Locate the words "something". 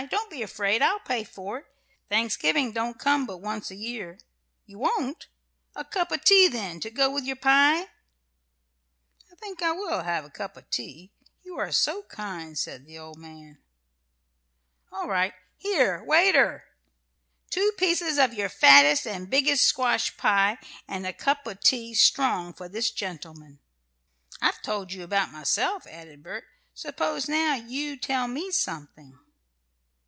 28.49-29.19